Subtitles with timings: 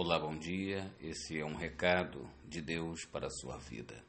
[0.00, 0.94] Olá, bom dia.
[1.00, 4.00] Esse é um recado de Deus para a sua vida.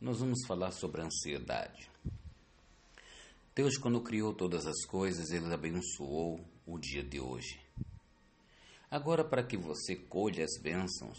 [0.00, 1.90] Nós vamos falar sobre a ansiedade.
[3.52, 7.60] Deus, quando criou todas as coisas, Ele abençoou o dia de hoje.
[8.88, 11.18] Agora, para que você colhe as bênçãos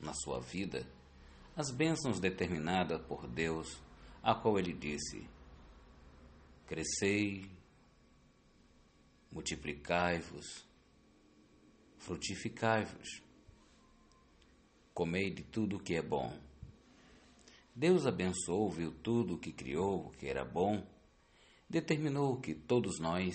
[0.00, 0.84] na sua vida,
[1.54, 3.80] as bênçãos determinadas por Deus,
[4.20, 5.30] a qual Ele disse:
[6.66, 7.48] Crescei,
[9.30, 10.66] multiplicai-vos,
[12.08, 13.22] frutificai-vos,
[14.94, 16.34] comei de tudo que é bom.
[17.74, 20.82] Deus abençoou, viu tudo o que criou, que era bom,
[21.68, 23.34] determinou que todos nós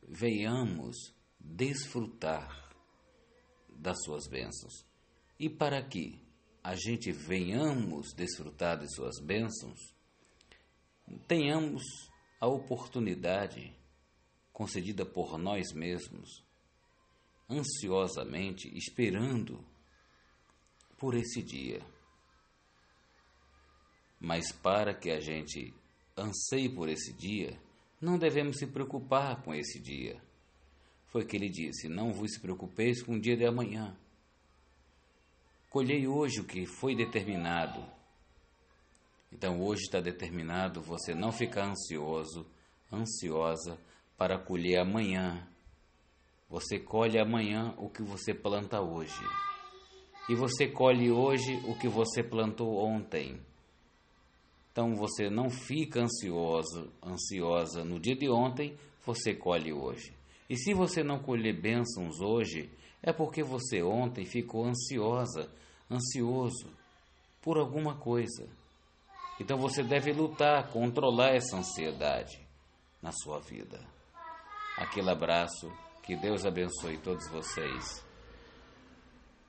[0.00, 2.72] venhamos desfrutar
[3.68, 4.86] das suas bênçãos.
[5.36, 6.22] E para que
[6.62, 9.80] a gente venhamos desfrutar de suas bênçãos,
[11.26, 11.82] tenhamos
[12.40, 13.76] a oportunidade
[14.52, 16.51] concedida por nós mesmos,
[17.52, 19.62] ansiosamente esperando
[20.96, 21.84] por esse dia.
[24.18, 25.74] Mas para que a gente
[26.16, 27.60] anseie por esse dia,
[28.00, 30.20] não devemos se preocupar com esse dia.
[31.08, 33.96] Foi que ele disse: Não vos preocupeis com o dia de amanhã.
[35.68, 37.84] Colhei hoje o que foi determinado.
[39.32, 42.46] Então hoje está determinado você não ficar ansioso,
[42.92, 43.78] ansiosa
[44.16, 45.48] para colher amanhã.
[46.52, 49.24] Você colhe amanhã o que você planta hoje.
[50.28, 53.40] E você colhe hoje o que você plantou ontem.
[54.70, 60.12] Então você não fica ansioso, ansiosa no dia de ontem, você colhe hoje.
[60.48, 62.70] E se você não colher bênçãos hoje,
[63.02, 65.50] é porque você ontem ficou ansiosa,
[65.90, 66.68] ansioso
[67.40, 68.46] por alguma coisa.
[69.40, 72.46] Então você deve lutar, controlar essa ansiedade
[73.00, 73.80] na sua vida.
[74.76, 75.72] Aquele abraço,
[76.02, 78.11] que Deus abençoe todos vocês.